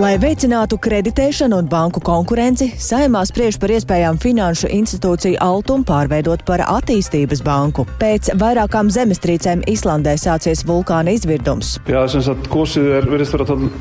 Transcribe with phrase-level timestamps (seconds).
[0.00, 6.62] Lai veicinātu kreditēšanu un banku konkurenci, saimā spriež par iespējām finanšu institūciju Altumu pārveidot par
[6.64, 7.84] attīstības banku.
[8.00, 11.74] Pēc vairākām zemestrīcēm Islandē sācies vulkāna izvirdums.
[11.84, 12.06] Jā,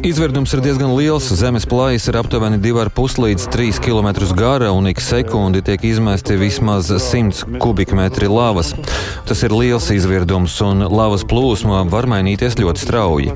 [0.04, 1.30] Izvirdums ir diezgan liels.
[1.40, 6.92] Zemes plājas ir aptuveni 2,5 līdz 3 km gara un ik sekundi tiek izmesti vismaz
[6.92, 8.74] 100 kubikmetri lavas.
[9.32, 13.32] Tas ir liels izvirdums un lavas plūsma var mainīties ļoti strauji.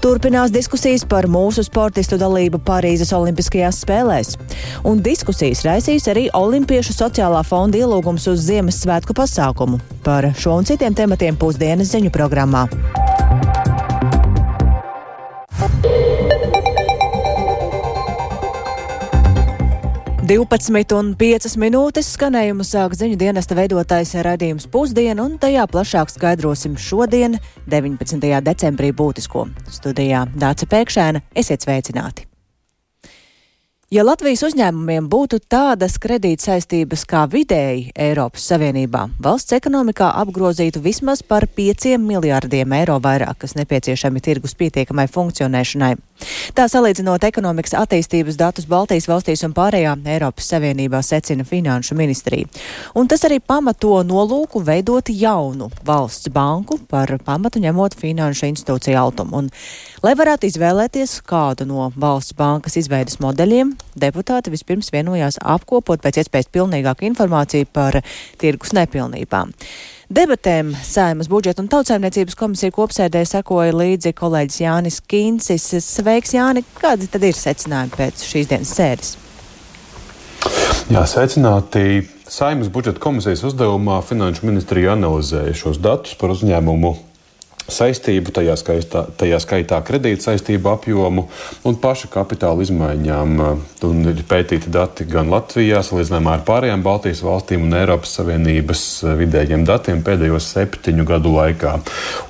[0.00, 4.36] Turpināt Turpinās diskusijas par mūsu sportistu dalību Parīzes Olimpiskajās spēlēs.
[4.86, 9.82] Un diskusijas raisīs arī Olimpiešu sociālā fonda ielūgums uz Ziemassvētku pasākumu.
[10.06, 12.68] Par šo un citiem tematiem pusdienas ziņu programmā.
[20.28, 27.38] 12,5 minūtes skanējumu sāk ziņu dienesta veidotājs raidījums pusdiena, un tajā plašāk skaidrosim šodien,
[27.72, 28.28] 19.
[28.44, 29.46] decembrī, būtisko.
[29.72, 32.26] Studijā Dāca Pēkšēna, esiet sveicināti!
[33.88, 41.48] Ja Latvijas uzņēmumiem būtu tādas kredītsaistības kā vidēji Eiropas Savienībā, valsts ekonomikā apgrozītu vismaz par
[41.56, 45.94] 5 miljārdiem eiro vairāk, kas nepieciešami tirgus pietiekamai funkcionēšanai.
[46.56, 52.48] Tā salīdzinot ekonomikas attīstības datus Baltijas valstīs un pārējā Eiropas Savienībā secina Finanšu ministrija.
[52.98, 59.42] Un tas arī pamato nolūku veidot jaunu valsts banku par pamatu ņemot finanšu institūciju altumu.
[59.42, 59.50] Un,
[60.02, 66.50] lai varētu izvēlēties kādu no valsts bankas izveidas modeļiem, deputāti vispirms vienojās apkopot pēc iespējas
[66.54, 68.00] pilnīgāku informāciju par
[68.40, 69.54] tirgus nepilnībām.
[70.08, 75.66] Debatēm Saimas budžeta un tautsēmniecības komisija kopsēdē sekoja līdzi kolēģis Jānis Kīncis.
[75.84, 76.62] Sveiks, Jāni!
[76.80, 79.10] Kādi tad ir secinājumi pēc šīs dienas sēdes?
[80.88, 82.06] Jā, secināti.
[82.24, 86.94] Saimas budžeta komisijas uzdevumā Finanšu ministrija analizēja šos datus par uzņēmumu
[87.68, 91.26] saistību, tajā, skaitā, tajā skaitā kredīta saistību apjomu
[91.68, 93.34] un paša kapitāla izmaiņām.
[93.88, 98.84] Un ir pētīti dati gan Latvijā, salīdzinājumā ar pārējām Baltijas valstīm un Eiropas Savienības
[99.20, 101.76] vidējiem datiem pēdējo septiņu gadu laikā.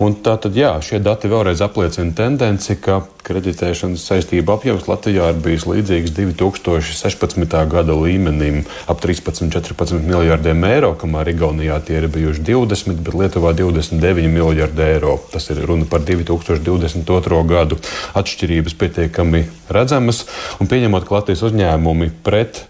[0.04, 5.66] Un tātad, jā, šie dati vēlreiz apliecina tendenci, ka kreditēšanas saistību apjoms Latvijā ir bijis
[5.68, 7.56] līdzīgs 2016.
[7.68, 14.28] gada līmenim- ap 13-14 miljardiem eiro, kamēr Igaunijā tie ir bijuši 20, bet Lietuvā 29
[14.28, 15.18] miljardi eiro.
[15.32, 17.42] Tas ir runa par 2022.
[17.44, 17.76] gadu.
[18.14, 20.24] Atšķirības pietiekami redzamas,
[20.60, 22.67] un pieņemot, ka Latvijas uzņēmumi pret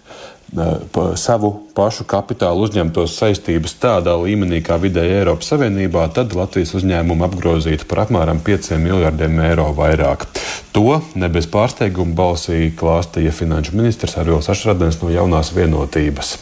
[0.92, 7.26] pa savu pašu kapitālu uzņemtos saistības tādā līmenī kā vidēji Eiropas Savienībā, tad Latvijas uzņēmumu
[7.28, 10.24] apgrozītu par apmēram 5 miljardiem eiro vairāk.
[10.72, 16.38] To ne bez pārsteiguma balsī klāstīja finanšu ministrs Arvils Ašradens no jaunās vienotības.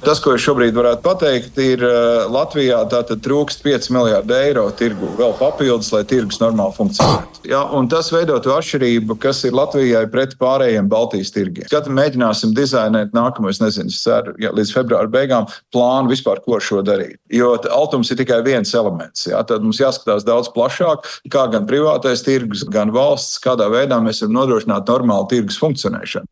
[0.00, 5.34] Tas, ko es šobrīd varētu pateikt, ir uh, Latvijā trūkst 5 miljardi eiro tirgu vēl
[5.36, 7.42] papildus, lai tirgus normāli funkcionētu.
[7.50, 7.60] Ja,
[7.92, 11.68] tas veidotu atšķirību, kas ir Latvijai pret pārējiem Baltijas tirgiem.
[11.68, 16.80] Kad mēģināsim dizainēt nākamos, nezinu, ceru, ja, līdz februāra beigām plānu vispār, ko ar šo
[16.86, 17.20] darīt.
[17.36, 19.28] Jo altums ir tikai viens elements.
[19.28, 24.24] Ja, tad mums jāskatās daudz plašāk, kā gan privātais tirgus, gan valsts, kādā veidā mēs
[24.24, 26.28] varam nodrošināt normālu tirgus funkcionēšanu.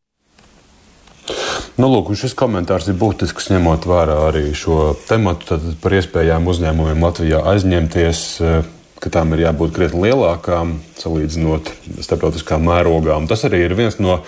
[1.79, 7.45] Nu, lūk, šis komentārs ir būtisks, ņemot vērā arī šo tematu par iespējām uzņēmumiem Latvijā
[7.53, 8.61] aizņemties eh,
[8.99, 11.71] ka tām ir jābūt krietni lielākām, salīdzinot
[12.03, 13.15] starptautiskā mērogā.
[13.19, 14.19] Un tas arī ir viens no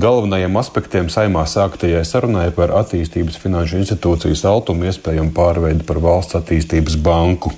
[0.00, 6.98] galvenajiem aspektiem saimā sāktajai sarunai par attīstības finanšu institūcijas altumu iespējamu pārveidi par valsts attīstības
[7.04, 7.54] banku.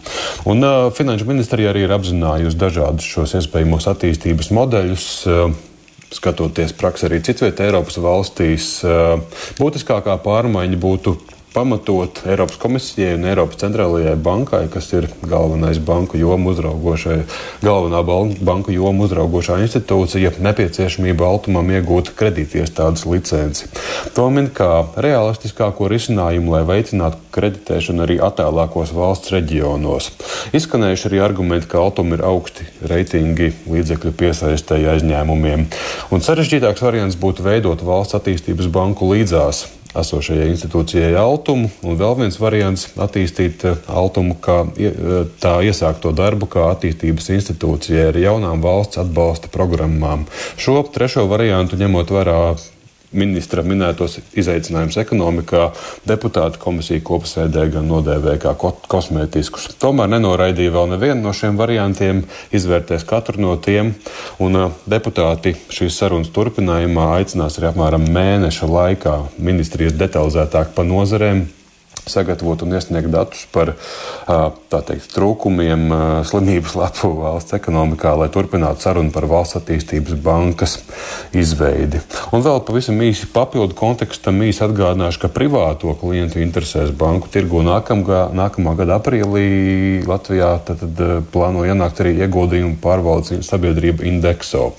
[0.50, 5.10] Un uh, finanšu ministrija arī ir apzinājusi dažādus šos iespējamos attīstības modeļus.
[5.26, 5.58] Uh,
[6.14, 8.70] skatoties praksē arī citvietā Eiropas valstīs,
[9.60, 11.16] būtiskākā pārmaiņa būtu
[11.52, 17.18] pamatot Eiropas komisijai un Eiropas centrālajai bankai, kas ir galvenais banku jomu uzraugošai,
[17.64, 18.02] galvenā
[18.46, 23.66] banku jomu uzraugošā institūcija, nepieciešamība Altumam iegūt kredītiestādes licenci.
[24.14, 30.12] To min kā realistiskāko risinājumu, lai veicinātu kreditēšanu arī attālākos valsts reģionos.
[30.54, 35.66] Izskanējuši arī argumenti, ka Altum ir augsti reitingi līdzekļu piesaistēji aizņēmumiem.
[36.14, 42.38] Un sarežģītāks variants būtu veidot valsts attīstības banku līdzās esošajai institūcijai Altumu, un vēl viens
[42.40, 44.98] variants- attīstīt eh, Altumu kā eh,
[45.42, 50.26] tā iesākto darbu kā attīstības institūcijai ar jaunām valsts atbalsta programmām.
[50.56, 52.40] Šo trešo variantu ņemot vērā
[53.12, 55.70] ministra minētos izaicinājumus ekonomikā,
[56.08, 58.54] deputāta komisija kopsēdē gan nodēvēja kā
[58.90, 59.70] kosmētiskus.
[59.82, 62.24] Tomēr nenoraidīja vēl nevienu no šiem variantiem,
[62.54, 63.94] izvērtēs katru no tiem,
[64.42, 64.60] un
[64.90, 71.48] deputāti šīs sarunas turpinājumā aicinās arī apmēram mēneša laikā ministrijas detalizētāk pa nozarēm
[72.10, 73.74] sagatavot un iesniegt datus par
[74.26, 75.88] teikt, trūkumiem
[76.28, 80.78] slimības lapu valsts ekonomikā, lai turpinātu sarunu par valsts attīstības bankas
[81.36, 82.00] izveidi.
[82.34, 88.28] Un vēl pavisam īsi papildu kontekstam īsi atgādināšu, ka privāto klientu interesēs banku tirgu nākamgā,
[88.36, 91.02] nākamā gada aprīlī Latvijā tad, tad,
[91.32, 94.70] plāno ienākt arī ieguldījumu pārvaldes sabiedrība Indexo,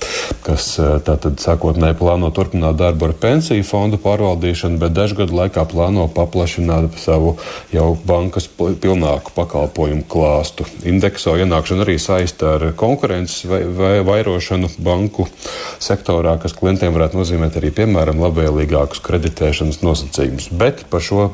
[0.46, 0.74] kas
[1.06, 6.98] tātad sākotnēji plāno turpināt darbu ar pensiju fondu pārvaldīšanu, bet dažu gadu laikā plāno paplašināt
[7.02, 7.21] savu
[7.74, 10.68] jau bankas pilnāku pakalpojumu klāstu.
[10.88, 15.28] Indekso ienākšana arī saista ar konkurences vai, vai vairošanu banku
[15.82, 20.52] sektorā, kas klientiem varētu nozīmēt arī, piemēram, labvēlīgākus kreditēšanas nosacījumus.
[20.62, 21.30] Bet par šo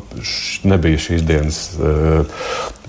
[0.67, 2.43] nebija šīs dienas uh,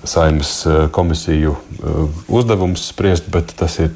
[0.04, 3.94] saimnes uh, komisiju uh, uzdevums spriest, bet tas ir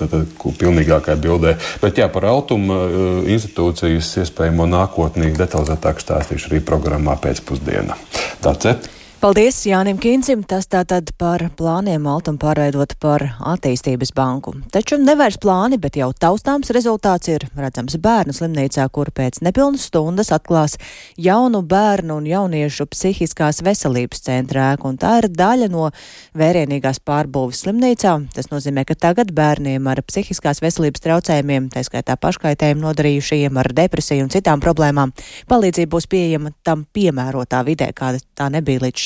[0.00, 0.16] tad
[0.60, 1.54] pilnīgākajā bildē.
[1.82, 2.82] Bet jā, par Altuma
[3.28, 7.98] institūcijas iespējamo nākotnī detalizētāk stāstīšu arī programmā pēcpusdienā.
[8.44, 8.95] Tāds ir.
[9.16, 14.52] Paldies Jānim Kīncim, tas tātad par plāniem Altam pārveidot par attīstības banku.
[14.70, 20.28] Taču nevairs plāni, bet jau taustāms rezultāts ir redzams bērnu slimnīcā, kur pēc nepilnas stundas
[20.36, 20.76] atklās
[21.16, 25.88] jaunu bērnu un jauniešu psihiskās veselības centra ēku, un tā ir daļa no
[26.36, 28.14] vērienīgās pārbūves slimnīcā.
[28.36, 34.28] Tas nozīmē, ka tagad bērniem ar psihiskās veselības traucējumiem, tā skaitā paškaitējumu nodarījušajiem ar depresiju
[34.28, 35.16] un citām problēmām,
[35.48, 39.05] palīdzība būs pieejama tam piemērotā vidē, kāda tā nebija līdz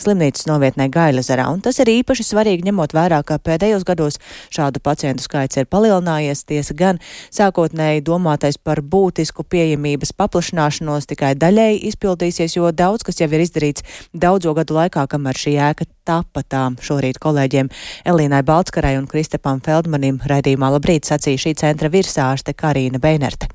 [0.00, 1.46] slimnīcas novietnē Gailezerā.
[1.52, 4.20] Un tas ir īpaši svarīgi ņemot vērā, ka pēdējos gados
[4.54, 6.44] šādu pacientu skaits ir palielinājies.
[6.48, 7.00] Tiesa gan
[7.34, 13.84] sākotnēji domātais par būtisku pieejamības paplašināšanos tikai daļēji izpildīsies, jo daudz kas jau ir izdarīts
[14.12, 17.72] daudzo gadu laikā, kamēr šī ēka tapa tām šorīt kolēģiem
[18.08, 23.53] Elīnai Baltskarai un Kristapam Feldmanim raidījumā Labrīt sacīja šī centra virsārste Karīna Beinerte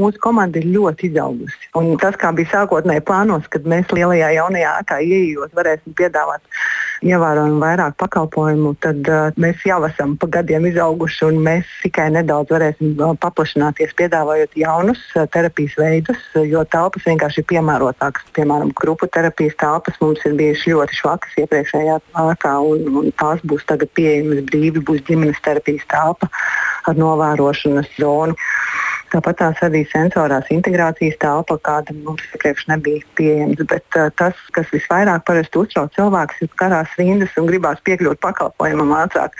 [0.00, 1.70] mūsu komanda ir ļoti izaugusi.
[1.78, 6.42] Un tas, kā bija sākotnēji plānos, kad mēs lielajā jaunajā ēkā ieejot, varēsim piedāvāt
[7.06, 12.52] ievērojami vairāk pakalpojumu, tad uh, mēs jau esam pa gadiem izauguši un mēs tikai nedaudz
[12.52, 18.28] varēsim uh, paplašināties, piedāvājot jaunus uh, terapijas veidus, jo telpas vienkārši ir piemērotākas.
[18.36, 23.64] Piemēram, grupu terapijas telpas mums ir bijušas ļoti švakas iepriekšējā ēkā, un, un tās būs
[23.70, 26.28] tagad pieejamas brīvi, būs ģimenes terapijas telpa
[26.88, 28.36] ar novērošanas zonu.
[29.10, 33.66] Tāpat tās arī sensorās integrācijas telpa, kāda mums iepriekš nebija pieejama.
[33.70, 38.94] Bet uh, tas, kas visvairāk parasti uztrauc cilvēkus, ir karās rindas un gribās piekļūt pakalpojumam
[39.00, 39.34] ātrāk.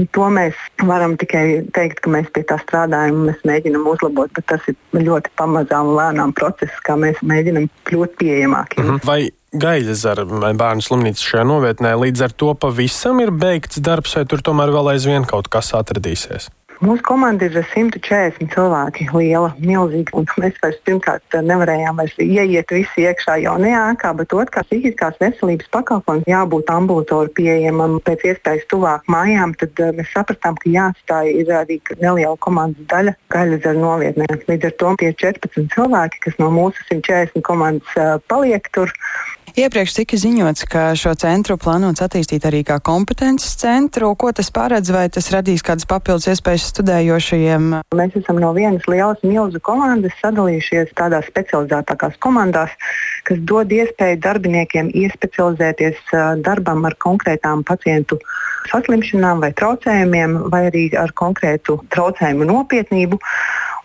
[0.00, 0.58] Un to mēs
[0.88, 1.44] varam tikai
[1.76, 5.92] teikt, ka mēs pie tā strādājam un mēs mēģinam uzlabot, bet tas ir ļoti pamazām
[5.92, 8.84] un lēnām process, kā mēs mēģinam kļūt pieejamākiem.
[8.88, 9.06] Mhm.
[9.06, 9.22] Vai
[9.52, 14.40] Gaļas ar bērnu slimnīcu šajā novietnē līdz ar to pavisam ir beigts darbs, vai tur
[14.40, 16.48] tomēr vēl aizvien kaut kas atradīsies?
[16.82, 20.24] Mūsu komanda ir 140 cilvēki, liela, milzīga.
[20.42, 26.26] Mēs vairs pirmkārt nevarējām vairs ieiet visi iekšā jaunajā ēkā, bet otrkārt, psihiskās veselības pakalpojums
[26.26, 29.54] jābūt ambulatori pieejamam pēc iespējas tuvāk mājām.
[29.60, 34.26] Tad uh, mēs sapratām, ka jāatstāj ir arī neliela komandas daļa gaļas novietnē.
[34.50, 38.90] Līdz ar to tie 14 cilvēki, kas no mūsu 140 komandas uh, paliek tur,
[39.52, 44.08] Iepriekš tika ziņots, ka šo centru plānots attīstīt arī kā kompetences centru.
[44.16, 47.66] Ko tas paredz, vai tas radīs kādas papildus iespējas studējošajiem?
[47.98, 52.72] Mēs esam no vienas lielas milzu komandas sadalījušies tādās specializētākās komandās,
[53.28, 56.00] kas dod iespēju darbiniekiem iespecializēties
[56.40, 58.22] darbam ar konkrētām pacientu
[58.72, 63.20] saslimšanām vai traucējumiem, vai arī ar konkrētu traucējumu nopietnību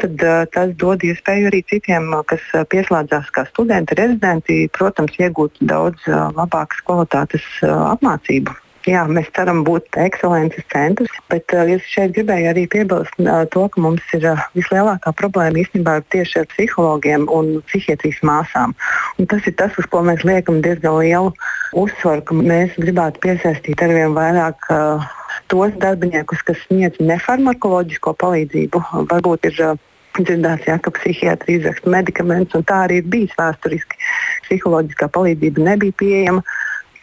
[0.02, 5.60] tad uh, tas dod iespēju arī citiem, kas uh, pieslēdzās kā studenti, rezidenti, protams, iegūt
[5.74, 8.56] daudz uh, labākas kvalitātes uh, apmācību.
[8.88, 13.66] Jā, mēs ceram būt ekscelences centrs, bet uh, es šeit gribēju arī piebilst uh, to,
[13.74, 18.78] ka mums ir uh, vislielākā problēma īstenībā tieši ar psihologiem un psihiatrijas māsām.
[19.20, 21.34] Un tas ir tas, uz ko mēs liekam diezgan lielu
[21.76, 25.04] uzsvaru, ka mēs gribētu piesaistīt arvien vairāk uh,
[25.52, 28.84] tos darbiniekus, kas sniedz nefarmakoloģisko palīdzību.
[29.12, 29.76] Varbūt ir uh,
[30.22, 34.00] dzirdēts, ja, ka psihiatri izraksta medikamentus, un tā arī ir bijis vēsturiski.
[34.48, 36.44] Psiholoģiskā palīdzība nebija pieejama.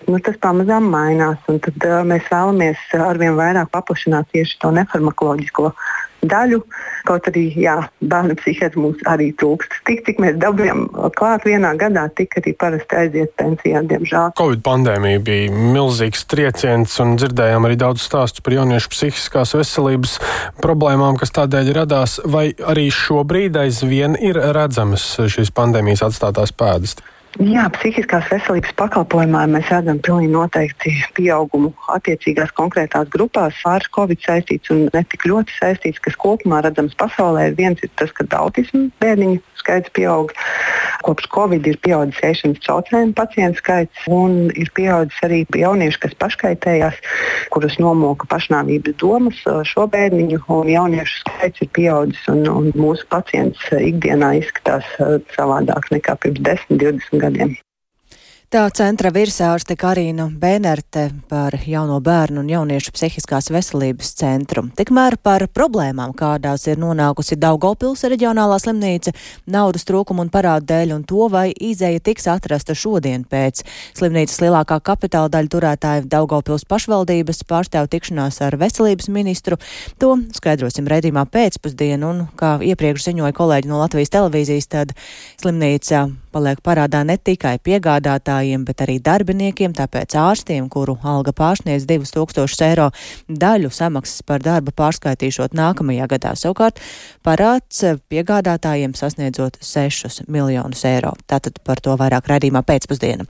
[0.05, 5.71] Nu, tas pamazām mainās, tad, uh, mēs vēlamies arvien vairāk paplašināt tieši to nefarmakoloģisko
[6.29, 6.61] daļu.
[7.05, 9.77] Kaut arī jā, bērnu psihiatri mums arī trūkst.
[9.89, 10.87] Tik, cik mēs dabūjām
[11.19, 14.33] klāt vienā gadā, tik arī parasti aiziet pensijā, diemžēl.
[14.39, 20.19] Covid pandēmija bija milzīgs trieciens un dzirdējām arī daudz stāstu par jauniešu psihiskās veselības
[20.65, 22.21] problēmām, kas tādēļ radās.
[22.25, 26.97] Vai arī šobrīd aizvien ir redzamas šīs pandēmijas atstātās pēdas?
[27.43, 34.71] Jā, psihiskās veselības pakalpojumā mēs redzam pilnīgi noteikti pieaugumu attiecīgās konkrētās grupās ar covid saistīts
[34.71, 37.49] un ne tik ļoti saistīts, kas kopumā redzams pasaulē.
[37.59, 40.33] Viens ir tas, ka autismu bērniņu skaits pieaug.
[41.05, 47.01] Kopš Covid ir pieaudzis ēšanas traucējumu pacientu skaits un ir pieaudzis arī jaunieši, kas paškaitējās,
[47.53, 49.43] kurus nomoka pašnāvības domas.
[49.69, 54.89] Šo bērniņu un jauniešu skaits ir pieaudzis un, un mūsu pacients ikdienā izskatās
[55.37, 57.57] savādāk nekā pirms 10, 20 gadiem.
[58.55, 64.63] Tā centra virsārste Karina Bēnerte par jauno bērnu un jauniešu psihiskās veselības centru.
[64.79, 69.11] Tikmēr par problēmām, kādās ir nonākusi Daugopils reģionālā slimnīca,
[69.51, 73.65] naudas trūkuma un parādu dēļ, un to, vai izēja tiks atrasta šodien pēc
[73.99, 79.59] slimnīcas lielākā kapitāla daļa turētāja Daugopils pašvaldības pārstāvu tikšanās ar veselības ministru.
[79.99, 84.95] To skaidrosim redzījumā pēcpusdienu, un, kā iepriekš ziņoja kolēģi no Latvijas televīzijas, tad
[85.43, 92.67] slimnīca paliek parādā ne tikai piegādātājiem, bet arī darbiniekiem, tāpēc ārstiem, kuru alga pārsniedz 2000
[92.67, 92.89] eiro,
[93.29, 96.35] daļu samaksas par darbu pārskaitīšot nākamajā gadā.
[96.39, 96.81] Savukārt
[97.27, 101.15] parāds piegādātājiem sasniedzot 6 miljonus eiro.
[101.31, 103.29] Tātad par to vairāk raidījumā pēcpusdiena.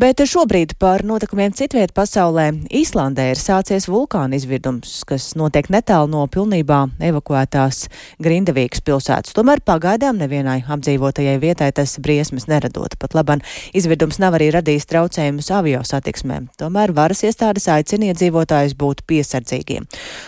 [0.00, 6.24] Bet šobrīd par notikumiem citviet pasaulē Īslandē ir sācies vulkāna izvirdums, kas notiek netālu no
[6.30, 6.80] pilnībā
[7.10, 7.88] evakuētās
[8.22, 9.34] Grindavīgas pilsētas.
[9.36, 12.96] Tomēr pagaidām nevienai apdzīvotajai vietai tas briesmas problēmas neradot.
[12.98, 13.42] Pat laban
[13.74, 16.48] izvirdums nav arī radījis traucējumus avio satiksmēm.
[16.58, 19.86] Tomēr varas iestādes aicina iedzīvotājus būt piesardzīgiem.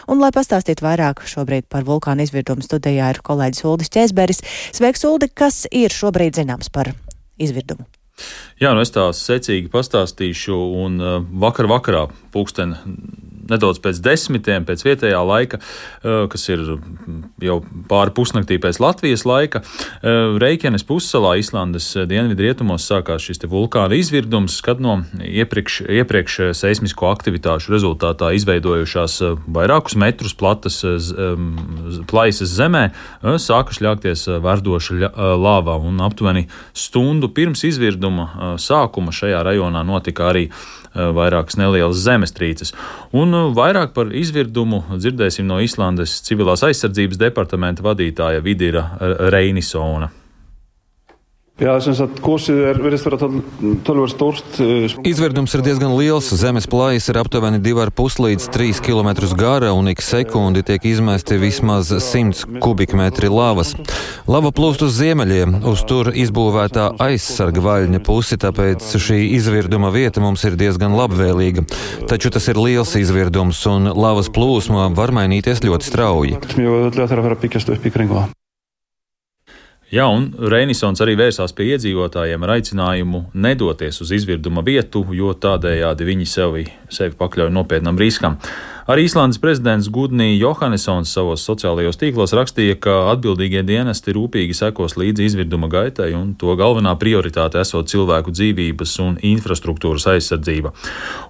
[0.09, 4.43] Un, lai pastāstītu vairāk šobrīd par vulkānu izvirdumu, studijā ir kolēģis Uldis Čēsberis.
[4.73, 6.95] Sveiks, Uldi, kas ir šobrīd zināms par
[7.39, 7.87] izvirdumu?
[8.59, 12.73] Jā, nu es tā secīgi pastāstīšu, un uh, vakar vakarā pulksten
[13.51, 16.63] nedaudz pēc desmitiem, pēc vietējā laika, eh, kas ir
[17.43, 17.59] jau
[17.91, 19.63] pāri pusnaktī pēc Latvijas laika.
[20.03, 27.11] Eh, Reikjanes pussalā, Islandes dienvidu rietumos, sākās šis vulkāna izvirdums, kad no iepriekš, iepriekš seismisko
[27.13, 30.83] aktivitāšu rezultātā izveidojušās eh, vairākus metrus platas
[32.07, 32.91] plaisas zemē
[33.41, 40.47] sāka šļākties verdoša lāvā, un aptuveni stundu pirms izvirduma sākuma šajā rajonā notika arī
[40.86, 40.86] Eh,
[41.17, 42.75] vairākas nelielas zemestrīces.
[43.17, 48.89] Un eh, vairāk par izvirdumu dzirdēsim no Islandes civilās aizsardzības departamenta vadītāja Vidira
[49.33, 50.11] Reinisona.
[51.57, 51.79] Jā,
[55.09, 56.29] Izvirdums ir diezgan liels.
[56.37, 59.09] Zemes plājas ir aptuveni 2,5 līdz 3 km
[59.41, 63.73] gara un ik sekundi tiek izmesti vismaz 100 kubikmetri lavas.
[64.29, 70.45] Lava plūst uz ziemeļiem, uz tur izbūvētā aizsarga vaļņa pusi, tāpēc šī izvirduma vieta mums
[70.45, 71.65] ir diezgan labvēlīga.
[72.05, 76.37] Taču tas ir liels izvirdums un lavas plūsma var mainīties ļoti strauji.
[79.87, 86.09] Jā, un Reinisons arī vērsās pie iedzīvotājiem ar aicinājumu nedoties uz izvirduma vietu, jo tādējādi
[86.09, 88.41] viņi sevi, sevi pakļauj nopietnam riskam.
[88.87, 95.25] Arī Īslandes prezidents Gudnī Johannesons savos sociālajos tīklos rakstīja, ka atbildīgie dienesti rūpīgi sekos līdzi
[95.27, 100.71] izvirduma gaitai un to galvenā prioritāte esot cilvēku dzīvības un infrastruktūras aizsardzība.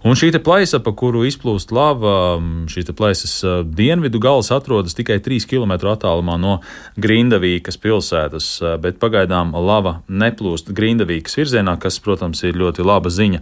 [0.04, 2.36] Un šī plaisa, pa kuru izplūst lava,
[2.68, 3.32] šīs plaisas
[3.64, 6.58] dienvidu gals atrodas tikai 3 km attālumā no
[7.00, 8.50] Grindavīkas pilsētas,
[8.84, 13.40] bet pagaidām lava neplūst Grindavīkas virzienā, kas, protams, ir ļoti laba ziņa.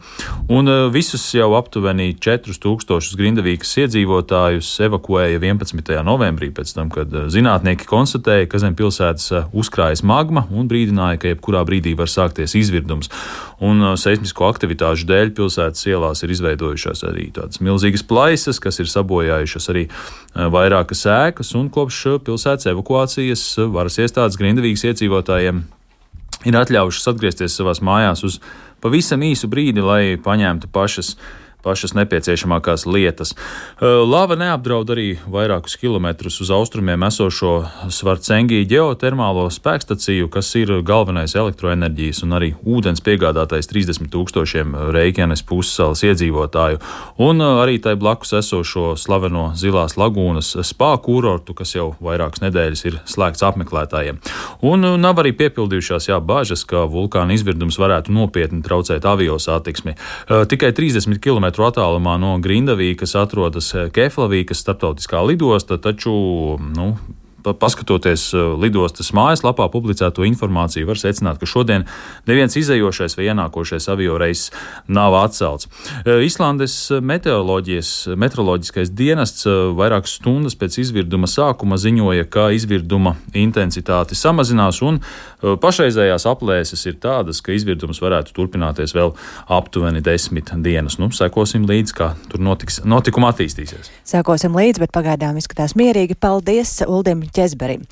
[0.54, 6.02] Un visus jau aptuveni 4000 Grindavīkas iedzīvotājus iedzīvotājus evakuēja 11.
[6.04, 11.18] novembrī, pēc tam, kad eh, zinātnieki konstatēja, ka zem pilsētas eh, uzkrājas magma un brīdināja,
[11.20, 13.11] ka jebkurā brīdī var sākties izvirdums.
[13.61, 18.90] Un eh, seismisko aktivitāšu dēļ pilsētas ielās ir izveidojušās arī tādas milzīgas plaisas, kas ir
[18.90, 19.87] sabojājušas arī
[20.34, 25.62] vairākas ēkas, un kopš pilsētas evakuācijas varas iestādes grindavīgas iedzīvotājiem
[26.44, 28.40] ir atļaujušas atgriezties savās mājās uz
[28.84, 31.14] pavisam īsu brīdi, lai paņemtu pašas
[31.64, 33.35] pašas nepieciešamākās lietas.
[33.80, 37.54] Lava neapdraud arī vairākus kilometrus uz austrumiem esošo
[37.92, 46.04] Svarcengī ģeotermālo spēkstaciju, kas ir galvenais elektroenerģijas un arī ūdens piegādātais 30 tūkstošiem Reikjanes pussalas
[46.06, 46.80] iedzīvotāju,
[47.25, 53.00] un arī tai blakus esošo slaveno Zilās lagūnas spā kurortu, kas jau vairākas nedēļas ir
[53.09, 54.21] slēgts apmeklētājiem.
[54.66, 59.97] Un nav arī piepildījušās jā, bāžas, ka vulkāna izvirdums varētu nopietni traucēt avio satiksmi.
[60.50, 66.12] Tikai 30 km km attālumā no Grindavīkas atrodas Keflavīkas starptautiskā lidosta, taču
[66.58, 66.94] nu,
[67.44, 71.84] paskatoties uh, lidostas mājaslapā publicēto informāciju, var secināt, ka šodien
[72.28, 74.50] neviens izējošais vai ienākošais avio reiss
[74.88, 75.68] nav atcelts.
[76.04, 84.80] Uh, Islandes meteoroloģiskais dienests uh, vairākas stundas pēc izvirduma sākuma ziņoja, ka izvirduma intensitāte samazinās
[84.84, 85.00] un
[85.60, 89.12] pašreizējās aplēses ir tādas, ka izvirdums varētu turpināties vēl
[89.52, 90.96] aptuveni desmit dienas.
[91.00, 93.90] Nu, sekosim līdzi, kā tur notiks, notikuma attīstīsies.
[94.08, 96.16] Sekosim līdzi, bet pagaidām izskatās mierīgi.
[96.20, 97.83] Paldies Uldim Ķezberim.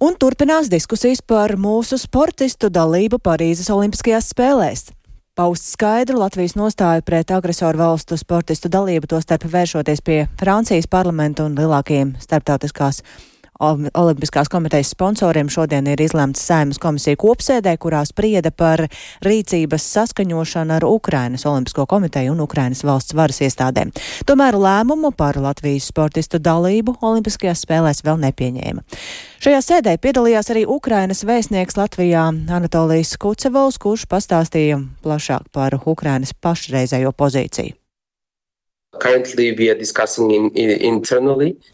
[0.00, 4.86] Un turpinās diskusijas par mūsu sportistu dalību Parīzes Olimpiskajās spēlēs.
[5.36, 11.54] Paust skaidru Latvijas nostāju pret agresoru valstu sportistu dalību, tostarp vēršoties pie Francijas parlamenta un
[11.58, 13.02] lielākajiem starptautiskās
[13.60, 18.86] Olimpiskās komitejas sponsoriem šodien ir izlemts Saimas komisija kopsēdē, kurā sprieda par
[19.24, 23.92] rīcības saskaņošanu ar Ukrainas Olimpisko komiteju un Ukrainas valsts varas iestādēm.
[24.24, 28.86] Tomēr lēmumu par Latvijas sportistu dalību Olimpiskajās spēlēs vēl nepieņēma.
[29.44, 37.12] Šajā sēdē piedalījās arī Ukrainas vēstnieks Latvijā Anatolijas Kucevovs, kurš pastāstīja plašāk par Ukrainas pašreizējo
[37.12, 37.76] pozīciju.
[40.34, 40.70] In, in,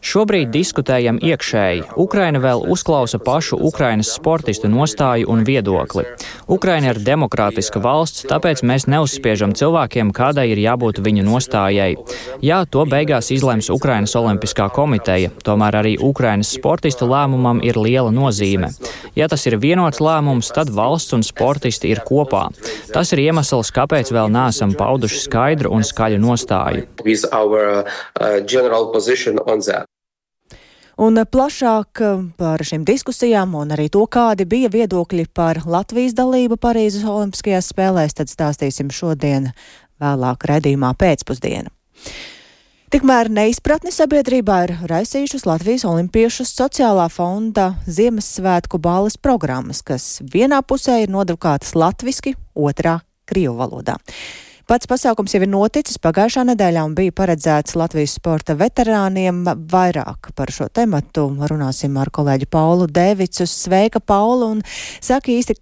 [0.04, 1.86] Šobrīd diskutējam iekšēji.
[1.96, 6.04] Ukraina vēl uzklausa pašu Ukrainas sportistu nostāju un viedokli.
[6.52, 11.96] Ukraina ir demokrātiska valsts, tāpēc mēs neuzspiežam cilvēkiem, kādai ir jābūt viņu nostājai.
[12.44, 18.74] Jā, to beigās izlems Ukrainas Olimpiskā komiteja, tomēr arī Ukrainas sportistu lēmumam ir liela nozīme.
[19.16, 22.50] Ja tas ir vienots lēmums, tad valsts un sportisti ir kopā.
[22.92, 28.90] Tas ir iemesls, kāpēc vēl neesam pauduši skaidru un skaļu nostāju with our uh, general
[28.92, 29.86] position on that.
[30.96, 36.56] Un plašāk uh, par šīm diskusijām un arī to, kādi bija viedokļi par Latvijas dalību
[36.56, 39.50] Parīzes Olimpiskajās spēlēs, tad stāstīsim šodien
[40.00, 41.68] vēlāk redzījumā pēcpusdienu.
[42.86, 51.02] Tikmēr neizpratni sabiedrībā ir raisījušas Latvijas Olimpiešus sociālā fonda Ziemassvētku balles programmas, kas vienā pusē
[51.02, 53.98] ir nodrukātas latviski, otrā krievu valodā.
[54.66, 59.44] Pats pasākums jau ir noticis pagājušā nedēļā un bija paredzēts Latvijas sporta veterāniem.
[59.70, 63.46] Vairāk par šo tematu runāsim ar kolēģi Paulu Dēvicu.
[63.46, 64.64] Sveika, Paula, un
[64.98, 65.54] saka īsti,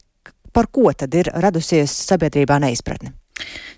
[0.56, 3.12] par ko tad ir radusies sabiedrībā neizpratne?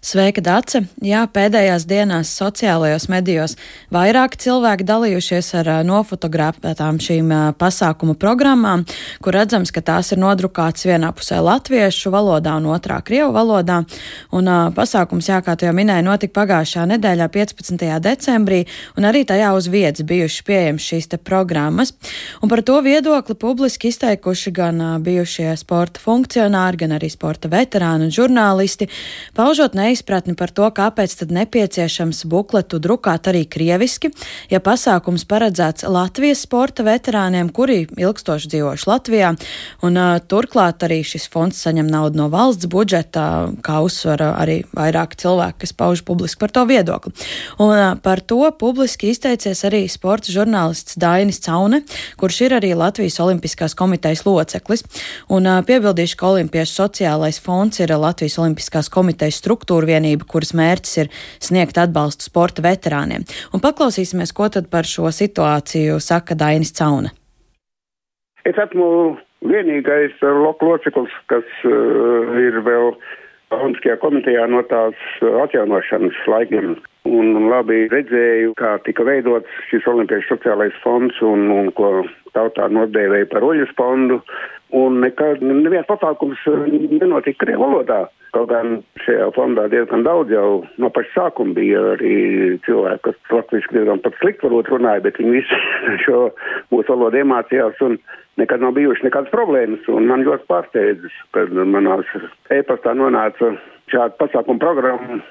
[0.07, 0.83] Sveika, Dace!
[1.03, 3.57] Jā, pēdējās dienās sociālajos medijos
[3.91, 8.85] vairāk cilvēki dalījušies ar nofotografētām šīm pasākuma programmām,
[9.25, 13.81] kur redzams, ka tās ir nodrukātas vienā pusē latviešu valodā un otrā krievu valodā.
[14.37, 17.89] Un pasākums, jā, kā tu jau minēji, notika pagājušā nedēļā 15.
[18.05, 18.61] decembrī,
[19.01, 21.95] un arī tajā uz vietas bijušas pieejamas šīs te programmas.
[22.45, 28.15] Un par to viedokli publiski izteikuši gan bijušie sporta funkcionāri, gan arī sporta veterāni un
[28.21, 28.93] žurnālisti,
[29.57, 34.11] paužot neiz neizpratni par to, kāpēc tad nepieciešams bukletu drukāt arī krieviski,
[34.51, 39.31] ja pasākums paredzēts Latvijas sporta veterāniem, kuri ilgstoši dzīvojuši Latvijā,
[39.87, 45.17] un uh, turklāt arī šis fonds saņem naudu no valsts budžeta, kā uzsver arī vairāk
[45.17, 47.15] cilvēki, kas pauž publiski par to viedokli.
[47.57, 51.81] Un uh, par to publiski izteicies arī sporta žurnālists Dainis Caune,
[52.21, 54.85] kurš ir arī Latvijas Olimpiskās komitejas loceklis.
[55.33, 60.97] Un uh, piebildīšu, ka Olimpiešu sociālais fonds ir Latvijas Olimpiskās komitejas struktūra vienība, kuras mērķis
[61.03, 63.27] ir sniegt atbalstu sporta veterāniem.
[63.55, 67.13] Un paklausīsimies, ko tad par šo situāciju saka Dainis Cauna.
[68.47, 72.95] Es esmu vienīgais loku loceklis, kas uh, ir vēl
[73.55, 76.73] Olimpiskajā komitejā no tās atjaunošanas laikiem.
[77.07, 82.03] Un labi redzēju, kā tika veidots šis Olimpiešu sociālais fonds un, un ko
[82.35, 84.21] tautā nodēvēja par Oļas fondu.
[84.75, 88.01] Un nekad neviens pasākums nenotika Krievu valodā.
[88.35, 92.17] Kaut gan šajā fondā diezgan daudz jau no paša sākuma bija arī
[92.67, 95.61] cilvēki, kas latviešu diezgan pat slikti varbūt runāja, bet viņi visi
[96.05, 96.19] šo
[96.75, 97.97] mūsu valodu iemācījās un
[98.43, 99.87] nekad nav bijuši nekādas problēmas.
[99.95, 102.11] Un man ļoti pārsteidzis, kad manās
[102.59, 103.55] e-pastā nonāca
[103.95, 105.23] šāda pasākuma programma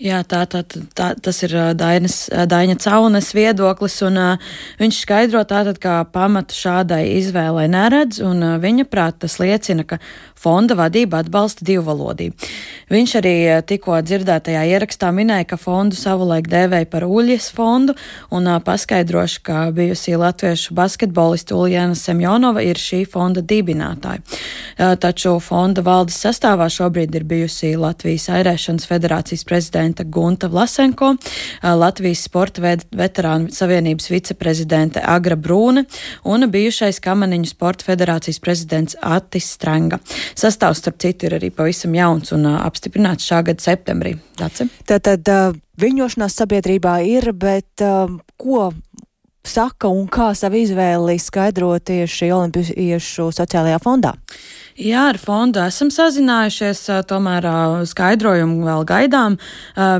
[0.00, 0.62] Jā, tā, tā,
[0.96, 7.02] tā, tas ir Dainas, Daina Caunes viedoklis, un uh, viņš skaidro tātad, kā pamatu šādai
[7.18, 9.98] izvēlei neredz, un uh, viņa prāt tas liecina, ka
[10.40, 12.48] fonda vadība atbalsta divvalodību.
[12.88, 13.34] Viņš arī
[13.68, 17.92] tikko dzirdētajā ierakstā minēja, ka fondu savulaik dēvēja par Uļas fondu,
[18.32, 24.24] un uh, paskaidrošu, ka bijusī latviešu basketbolista Uljana Semjonova ir šī fonda dibinātāja.
[24.24, 29.44] Uh, taču fonda valdes sastāvā šobrīd ir bijusi Latvijas airēšanas federācijas
[29.90, 31.16] prezidenta Gunta Vlasenko,
[31.62, 35.84] Latvijas sporta veterānu savienības viceprezidente Agra Brūne
[36.24, 39.98] un bijušais Kamaniņu sporta federācijas prezidents Atis Strenga.
[40.34, 44.16] Sastāvs, starp citu, ir arī pavisam jauns un apstiprināts šā gada septembrī.
[44.38, 44.68] Dace?
[44.86, 45.26] Tātad
[45.80, 47.82] viņošanās sabiedrībā ir, bet
[48.36, 48.70] ko
[49.44, 54.14] saka un kā savu izvēli skaidro tieši Olimpiešu sociālajā fondā?
[54.80, 57.44] Jā, ar fondu esam sazinājušies, tomēr
[57.90, 59.36] skaidrojumu vēl gaidām,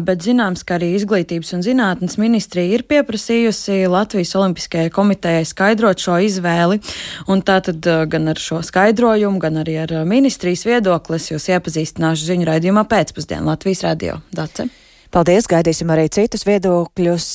[0.06, 6.16] bet zināms, ka arī Izglītības un zinātnes ministrija ir pieprasījusi Latvijas Olimpiskajai komitejai skaidrot šo
[6.24, 6.80] izvēli,
[7.28, 12.88] un tātad gan ar šo skaidrojumu, gan arī ar ministrijas viedoklis jūs iepazīstināšu ziņu raidījumā
[12.88, 14.22] pēcpusdienu Latvijas radio.
[14.32, 14.70] Dace.
[15.12, 17.32] Paldies, gaidīsim arī citus viedokļus.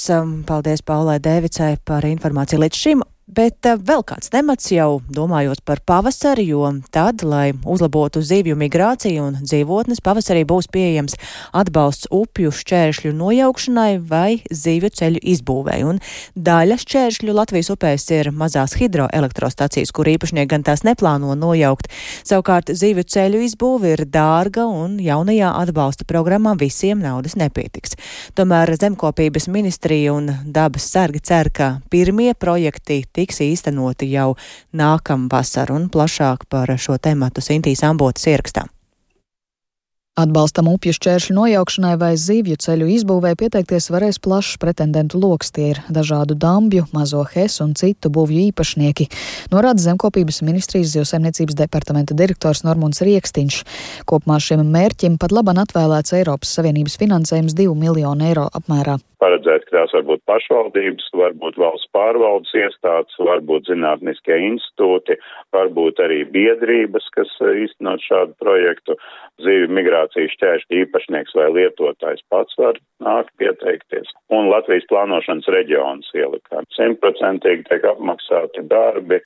[0.49, 3.05] Paldies Paulai Dēvicai par informāciju līdz šim.
[3.25, 9.23] Bet eh, vēl kāds temats jau domājot par pavasari, jo tad, lai uzlabotu zivju migrāciju
[9.25, 11.17] un dzīvotnes, pavasarī būs pieejams
[11.57, 15.79] atbalsts upju šķēršļu nojaukšanai vai zivju ceļu izbūvei.
[15.89, 16.01] Un
[16.37, 21.89] daļa šķēršļu Latvijas upēs ir mazās hidroelektrostacijas, kur īpašnieki gan tās neplāno nojaukt.
[22.21, 27.97] Savukārt zivju ceļu izbūve ir dārga un jaunajā atbalsta programmā visiem naudas nepietiks.
[28.37, 34.33] Tomēr zemkopības ministrija un dabas sargi cer, ka pirmie projekti tiks īstenoti jau
[34.75, 38.67] nākamvasar un plašāk par šo tematu Sintīs Ambotas ierakstā.
[40.15, 45.49] Atbalstam upju šķēršļu nojaukšanai vai zivju ceļu izbūvē pieteikties varēs plašs pretendentu loks.
[45.51, 49.09] Tie ir dažādu dambju, mazo hes un citu būvju īpašnieki,
[49.51, 53.57] norāda Zemkopības ministrijas zivsaimniecības departamenta direktors Normons Riekstiņš.
[54.07, 58.95] Kopumā šiem mērķim pat laban atvēlēts Eiropas Savienības finansējums 2 miljonu eiro apmērā
[59.25, 65.17] paredzēt, ka tās var būt pašvaldības, varbūt valsts pārvaldes iestādes, varbūt zinātniskie institūti,
[65.55, 68.99] varbūt arī biedrības, kas īstenot šādu projektu.
[69.43, 74.11] Zīvi migrācijas šķēršļu īpašnieks vai lietotājs pats var nākt pieteikties.
[74.31, 76.63] Un Latvijas plānošanas reģions ielikā.
[76.77, 79.19] Simtprocentīgi tiek apmaksāti darbi.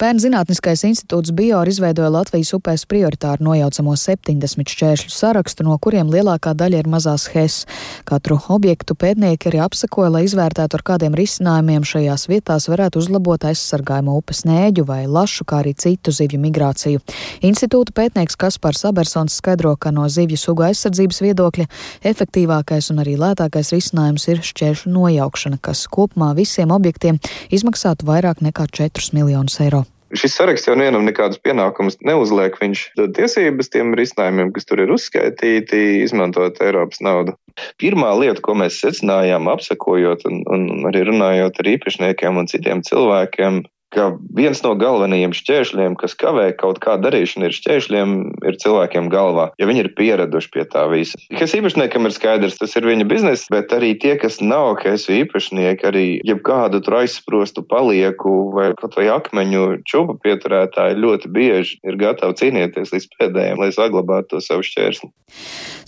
[0.00, 6.54] Pērn Zinātniskais institūts Bior izveidoja Latvijas upēs prioritāru nojaucamo 70 šķēršļu sarakstu, no kuriem lielākā
[6.58, 7.60] daļa ir mazās HES.
[8.08, 14.18] Katru objektu pētnieki arī apsakoja, lai izvērtētu, ar kādiem risinājumiem šajās vietās varētu uzlabot aizsargājumu
[14.18, 17.00] upes nēģu vai lašu, kā arī citu zivju migrāciju.
[17.40, 21.66] Institūta pētnieks Kaspars Abersons skaidro, ka no zivju sugu aizsardzības viedokļa
[22.04, 28.68] efektīvākais un arī lētākais risinājums ir šķēršļu nojaukšana, kas kopumā visiem objektiem izmaksātu vairāk nekā
[28.68, 29.86] 4 miljonus eiro.
[30.14, 32.54] Šis saraksts jau nevienam nekādus pienākumus neuzliek.
[32.60, 37.34] Viņš dod tiesības tiem risinājumiem, kas tur ir uzskaitīti, izmantot Eiropas naudu.
[37.82, 43.62] Pirmā lieta, ko mēs secinājām, apsakojot un, un arī runājot ar īpašniekiem un citiem cilvēkiem,
[43.94, 48.14] ka viens no galvenajiem šķēršļiem, kas kavē kaut kādu darīšanu, ir šķēršļiem,
[48.50, 51.20] ir cilvēkiem galvā, ja viņi ir pieraduši pie tā visa.
[51.38, 55.86] Kas īpašniekam ir skaidrs, tas ir viņa biznesa, bet arī tie, kas nav kas īpašnieki,
[55.88, 62.38] arī jebkādu tur aizsprostu palieku vai kaut vai akmeņu čubu pieturētāji ļoti bieži ir gatavi
[62.40, 65.10] cīnīties līdz pēdējiem, lai saglabātu to savu šķērsli.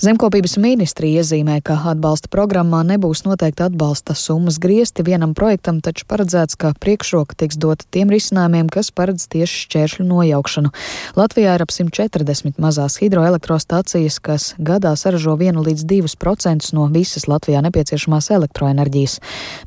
[0.03, 6.59] Zemkopības ministrija iezīmē, ka atbalsta programmā nebūs noteikti atbalsta summas griesti vienam projektam, taču paredzēts,
[6.61, 10.73] ka priekšroka tiks dota tiem risinājumiem, kas paredz tieši šķēršļu nojaukšanu.
[11.17, 17.63] Latvijā ir ap 140 mazās hidroelektrostacijas, kas gadā saražo 1 līdz 2% no visas Latvijā
[17.65, 19.19] nepieciešamās elektroenerģijas.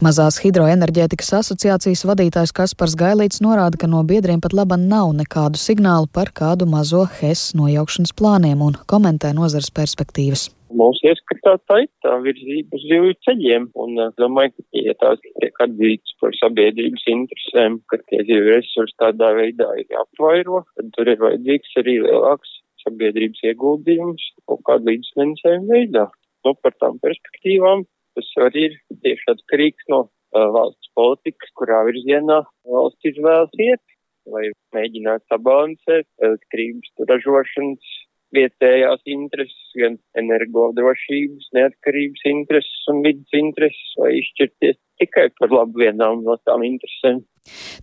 [0.06, 6.10] Mazās hidroenerģētikas asociācijas vadītājs Kaspars Gailīts norāda, ka no biedriem pat laba nav nekādu signālu
[6.14, 10.50] par kādu mazo HES nojaukšanas plāniem un komentē nozars perspektīvas.
[10.70, 15.22] Mūsu ieskatā tā ir tā virzība uz zivju ceļiem, un es domāju, ka, ja tās
[15.26, 21.10] tiek atzītas par sabiedrības interesēm, ka tie zivju resursi tādā veidā ir jāapvairo, tad tur
[21.10, 22.54] ir vajadzīgs arī lielāks
[22.86, 26.06] sabiedrības ieguldījums kaut kādu līdzfinansējumu veidā.
[26.46, 32.44] Nu, par tām perspektīvām tas arī ir tieši atkarīgs no uh, valsts politikas, kurā virzienā
[32.70, 33.84] valsts izvēlas iet,
[34.30, 37.98] lai mēģinātu sabalansēt elektrības ražošanas
[38.36, 46.24] vietējās intereses, gan energodrošības, neatkarības intereses un vidas intereses, vai izšķirties tikai par labu vienām
[46.26, 47.22] no tām interesēm.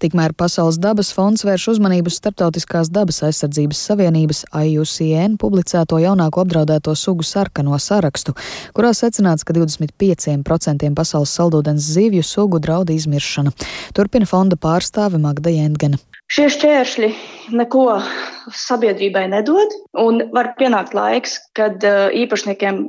[0.03, 7.27] Tikmēr Pasaules dabas fonds vērš uzmanību Startautiskās dabas aizsardzības savienības IUCN publicēto jaunāko apdraudēto sugu
[7.27, 8.37] sarkano sarakstu,
[8.77, 13.55] kurā secināts, ka 25% pasaules saldūdens zivju sugu draud izmiršana.
[13.97, 15.99] Turpina fonda pārstāve Magda Jentgena.
[16.27, 17.09] Šie šķēršļi
[17.55, 17.87] neko
[18.51, 22.81] sabiedrībai nedod, un var pienākt laiks, kad uh, īpašniekiem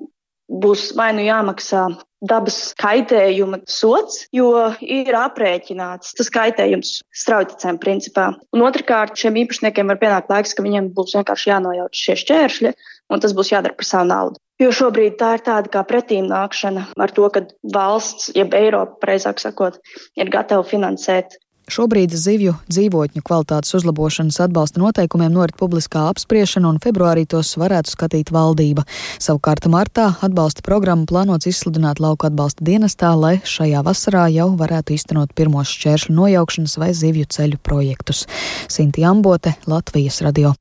[0.48, 1.84] būs vai nu jāmaksā
[2.28, 4.50] dabas kaitējuma sots, jo
[4.82, 8.32] ir aprēķināts tas kaitējums straujticēm principā.
[8.56, 12.74] Un otrkārt, šiem īpašniekiem var pienākt laiks, ka viņiem būs vienkārši jānojauc šie šķēršļi,
[13.14, 14.42] un tas būs jādara par savu naudu.
[14.58, 17.44] Jo šobrīd tā ir tāda kā pretīm nākšana ar to, ka
[17.76, 19.78] valsts, jeb Eiropa, precīzāk sakot,
[20.18, 27.26] ir gatava finansēt Šobrīd zivju dzīvotņu kvalitātes uzlabošanas atbalsta noteikumiem norit publiskā apspriešana, un februārī
[27.28, 28.86] tos varētu skatīt valdība.
[29.20, 35.36] Savukārt martā atbalsta programmu plānots izsludināt lauka atbalsta dienestā, lai šajā vasarā jau varētu īstenot
[35.36, 38.24] pirmos šķēršļu nojaukšanas vai zivju ceļu projektus.
[38.72, 40.56] Sinti Ambote, Latvijas radio.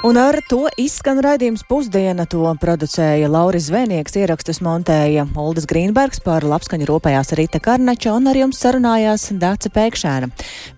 [0.00, 2.24] Un ar to izskan raidījums pusdiena.
[2.32, 8.38] To producēja Lauris Zvēnieks, ierakstus montēja Uldis Grīnbergs, par labskaņu rūpējās Rita Karnača un ar
[8.40, 10.30] jums sarunājās Dāca Pēkšēna.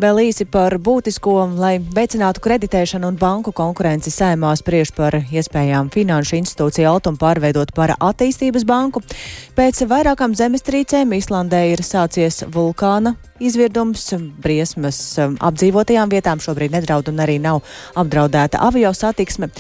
[0.03, 6.41] Vēl īsi par būtisko, lai veicinātu kreditēšanu un banku konkurenci sēmā spriež par iespējām finanšu
[6.41, 9.07] institūciju Altumu pārveidot par attīstības banku.
[9.55, 14.07] Pēc vairākām zemestrīcēm Islandē ir sācies vulkāna izvirdums,
[14.43, 17.63] briesmas apdzīvotajām vietām šobrīd nedraud un arī nav
[17.99, 19.51] apdraudēta avio satiksme.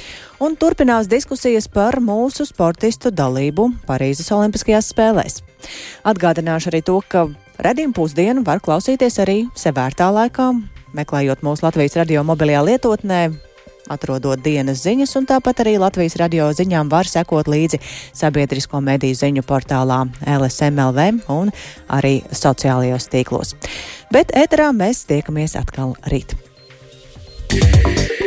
[0.42, 5.40] Un turpinās diskusijas par mūsu sportistu dalību Parīzes Olimpiskajās spēlēs.
[6.08, 7.28] Atgādināšu arī to, ka
[7.62, 10.50] redzējumu pusdienu var klausīties arī sevērtā laikā,
[10.98, 13.22] meklējot mūsu Latvijas radio mobilajā lietotnē
[13.90, 17.80] atrodot dienas ziņas, un tāpat arī Latvijas radio ziņām var sekot līdzi
[18.14, 21.52] sabiedrisko mediju ziņu portālā LSMLV un
[21.88, 23.56] arī sociālajos tīklos.
[24.12, 26.36] Bet ēterā mēs tiekamies atkal rīt.
[27.52, 28.21] Yeah.